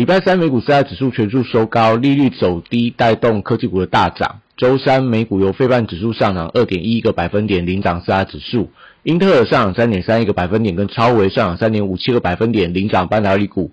[0.00, 4.40] 礼拜三美股四大指数全数收高，利率走低，带动科技股的大涨。
[4.56, 8.70] 周三美股由非半指数上涨二点一一个百分点，领涨四大指数。
[9.02, 13.72] 英特尔上涨三点三一个百分点，跟超微上涨三点五七个百分点，领涨半导体股。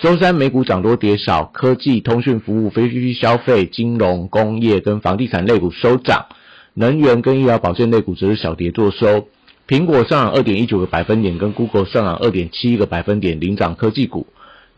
[0.00, 6.26] 周三美股涨多跌少，科技、通讯服务、非必需消费、金融、工业跟房地产类股收涨，
[6.74, 9.28] 能源跟医疗保健类股则是小跌做收。
[9.68, 14.26] 苹果上涨二点一九个百分点，跟 Google 上涨二点七一个百分点，领涨科技股。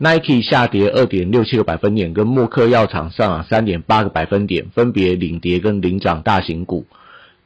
[0.03, 6.87] Nike 下跌二点六七个百分点，跟默克药厂上涨三点八个百分点，分别领跌跟领涨大型股。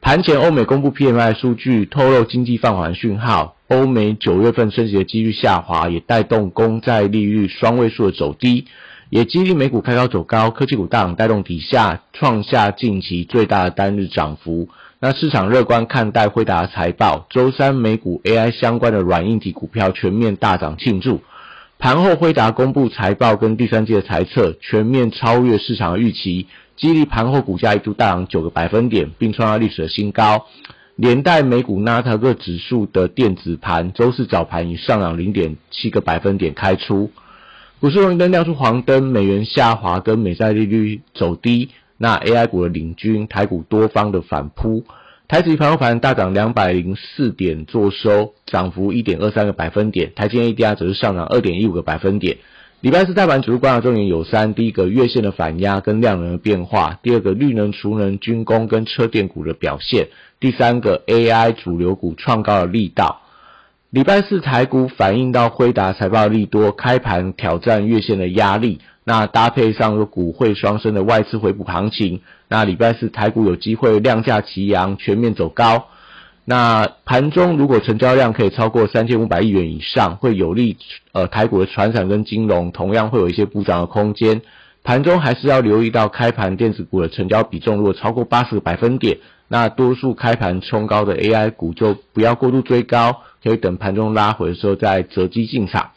[0.00, 3.56] 盘前欧美公布 PMI 数据，透露经济放缓讯号。
[3.68, 8.64] 欧美九月份升息的几率下滑，也带动公债利率双位数的走低，
[9.10, 14.70] 也激励美股开高走高，科技股大涨带动底下创下近期最大的单日涨幅。
[14.98, 21.20] 那市场乐观看待辉达财报，周三美股 AI 相关的软硬体股票全面大涨庆祝。
[21.78, 26.46] 盘后辉达公布财报跟第三季的财测，全面超越市场的预期，
[26.76, 30.46] 激励盘后股价一度大涨九个百分点，并创下历史的新高。
[30.96, 37.10] 连带美股纳特克指数的电子盘，周四早盘以上涨零点七个百分点开出。
[37.78, 41.68] 股市红灯亮出黄灯，美元下滑跟美债利率走低。
[41.98, 44.84] 那 AI 股的领军，台股多方的反扑，
[45.28, 52.36] 台指盘后盘大涨两百零四点，做收涨幅一点二三个百分点，台积 ADR 则是上涨二点一五个百分点。
[52.80, 60.04] 礼拜四大盘指数观察重点有三：第一个月线的反压跟量能的变化；第二个绿能、储能、军工跟车电股的表现；
[60.38, 63.22] 第三个 AI 主流股创高的力道。
[63.90, 68.80] 礼拜四台股反映到辉达财报利多，开盘挑战月线的压力。
[69.04, 75.86] 那搭配上股汇双升的外资回补行情，那礼拜四台股有机会量价齐扬，全面走高。
[76.44, 80.76] 那盘中如果成交量可以超过三千五百亿元以上，会有利
[81.12, 84.42] 呃台股的船产跟金融，同样会有一些补涨的空间。
[84.82, 89.18] 盘中还是要留意到开盘电子股的成交比重，如果超过八十个百分点，
[89.48, 95.92] 那多数开盘冲高的 AI 股就不要过度追高，可以等盘中拉回的时候再择机进场。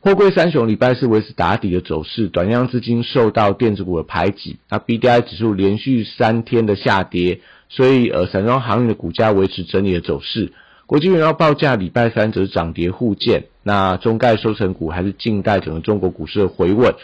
[0.00, 10.52] 货柜三雄礼拜四维持打底的走势，短量资金受到电子股的排挤，那 B D I 指数连续三天的下跌，所以呃散装航运的股价维持整理的走势。
[10.86, 16.94] 国际原油报价礼拜三则是涨跌互见，那中概收成股还是静待整个中国股市的回稳。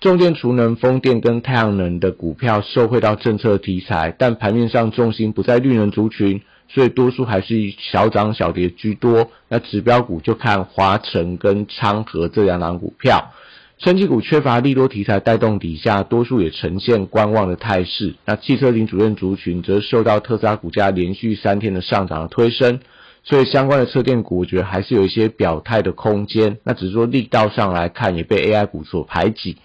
[0.00, 6.40] 重电、储能、风电跟太阳能的股票受惠到政策题材，但盘面上重心不在绿能族群。
[6.70, 9.30] 所以多数还是以小涨小跌居多。
[9.48, 13.32] 那指标股就看华晨跟昌河这两档股票。
[13.78, 18.14] 升级股缺乏利多题材带动底下，多数也呈现观望的态势。
[18.26, 22.80] 那汽车零主任族群则受到特斯拉股价连续三天的上涨的推升，
[23.24, 26.58] 所以相关的车电股，我觉得还是有一些表态的空间。
[26.64, 29.56] 那只是说力道上来看，也被 AI 股所排挤。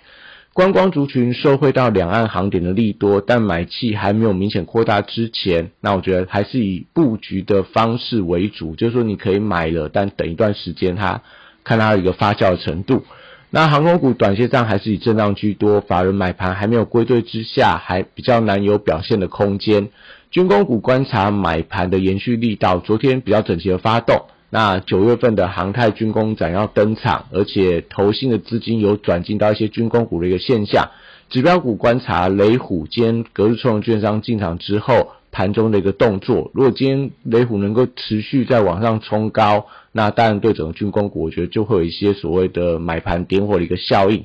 [0.53, 11.23] 观光族群受惠到两岸航点的利多，但买气还没有明显扩大之前，那我觉得还是以布局的方式为主，就是说你可以买了，但等一段时间它
[11.63, 13.03] 看它一个发酵的程度。
[13.49, 19.89] 那航空股短线上还是以震荡居多，法人买盘还没有归队之下，还比较难有表现的空间。
[20.29, 24.25] 军工股观察买盘的延续力道，昨天比较整齐的发动。
[24.53, 30.91] 那九月份的航太军工展要登场，而且投信的资金有转进到一些军工股的一个现象。
[31.31, 36.51] 指标股观察雷虎兼隔日冲券商进场之后盘中的一个动作。
[36.53, 44.23] 如果今天雷虎能够持续在往上冲高，那当然对整个军工股，我觉得就会有一些所谓的买盘点火的一个效应。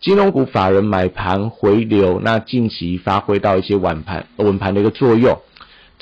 [0.00, 5.40] 金融股法人买盘回流，那近期发挥到一些晚盘稳盘的一个作用。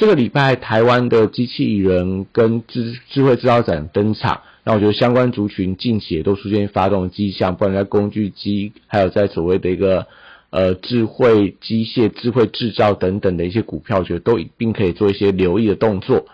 [0.03, 10.09] 这个礼拜，台湾的机器人跟智智慧制造展登场，那我觉得相关族群近期也都出现发动迹象，不管在工具机，还有在所谓的一个
[10.51, 16.27] 呃智慧机械、智慧制造等等的一些股票，我觉得都一定可以做一些留意的动作。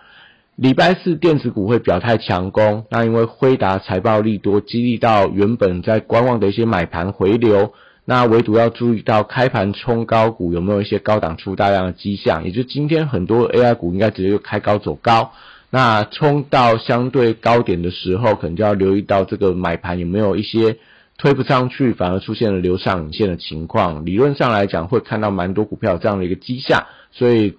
[0.57, 7.75] 礼拜四电子股会表态强攻，那因为辉达财报利多，激励到原本在观望的一些买盘回流。
[8.11, 15.33] 那唯独要注意到开盘冲高股有没有一些高档出大量的迹象，也就今天很多 AI 股应该直接就开高走高，
[15.69, 20.79] 那冲到相对高点的时候，可能就要留意到这个买盘有没有一些
[21.19, 24.07] 推不上去，反而出现了流上影线的情况。
[24.07, 27.59] 理论上来讲，会看到蛮多股票这样的一个迹象，所以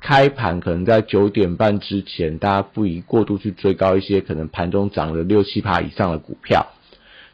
[0.00, 6.68] 开盘可能在九点半之前，大家不宜过度去追高一些可能盘中涨了六七趴以上的股票。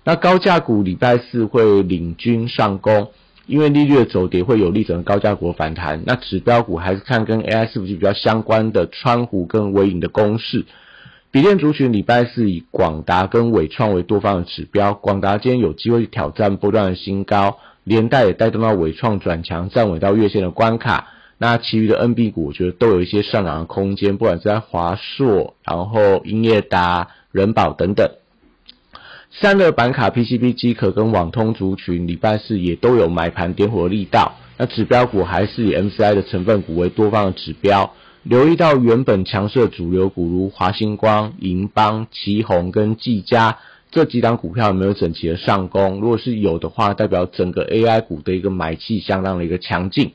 [0.04, 3.10] 那高价股礼拜四会领军上攻。
[3.46, 10.64] 因为利率的走跌会有利整个高价股反弹，那指标股还是看跟 AI 是不是比较相关的川湖跟微影的公式。
[11.30, 21.08] 笔电族群礼拜四以广达跟伟创为多方的指标，广达今天有机会挑战波段的新高，连带也带动到伟创转强站稳到月线的关卡。
[21.36, 28.10] 那其余的 NB 股我觉得都有一些上涨的空间，不管是在华硕、然后英业达、人保等等。
[29.40, 34.36] 散热板卡、PCB 机壳跟网通族群，礼拜四也都有买盘点火力道。
[34.56, 37.94] 那指标股还是以 MCI 的成分股为多方的指标。
[38.22, 43.58] 留意到原本强势的主流股，如华星光、银邦、旗宏跟技嘉
[43.90, 46.00] 这几档股票有没有整齐的上攻？
[46.00, 50.12] 如果是有的话，代表整个 AI 股的一个买气相当的一个强劲。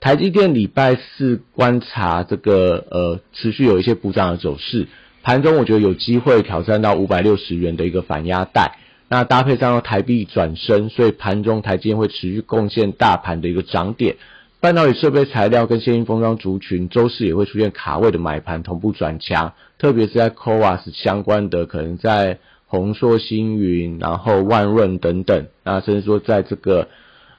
[0.00, 4.88] 台积电礼拜四观察这个呃持续有一些补涨的走势。
[5.28, 8.78] 盘中我觉得有机会挑战到五百六十元的一个反压带，
[9.10, 14.16] 那搭配上台币转升，所以盘中台积电会持续贡献大盘的一个涨点。
[14.58, 26.88] 半导体设备材料跟先进封装族群，周四也会出现卡位的买盘同步转强，特别是在 COAS 相关的，可能在宏硕星云，然后万润等等，那甚至说在这个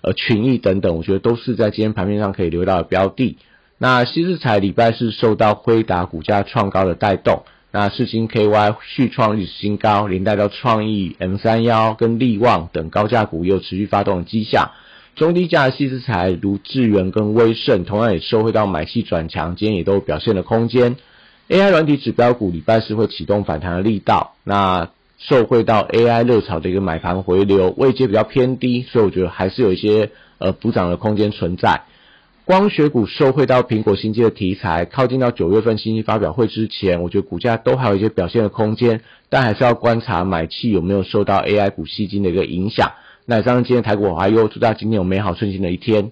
[0.01, 3.39] 呃群益等等，我觉得都是在今天盘面上可以留到的标的。
[3.79, 7.41] 那西日彩礼拜是受到辉达股价创高的带动。
[7.71, 14.71] 那世星 KY 续创历史新高，连带到创意 M 三幺跟力旺等高价股又持续发动的迹象。
[15.15, 20.95] 中低价细资材如智源跟威盛，同样也受惠到买气转强，今天也都表现了空间。
[21.47, 24.89] AI 软体指标股礼拜四会启动反弹的力道，那
[25.19, 31.81] 受惠到 AI 热潮的一个买盘回流，位阶比较偏低，所以我觉得还是有一些呃补涨的空间存在。
[32.49, 42.93] 光学股受惠到苹果新机的题材，靠近到九月份新机发表会之前，我觉得股价都还有一些表现的空间，但还是要观察买气有没有受到 AI 股吸金的一个影响。
[43.27, 46.11] 那以上今天台股华优，祝大家今天有美好顺心的一天。